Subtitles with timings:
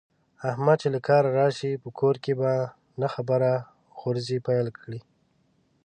[0.49, 2.51] احمد چې له کاره راشي، په کور کې په
[3.01, 3.51] نه خبره
[3.99, 4.99] غورزی پیل کړي.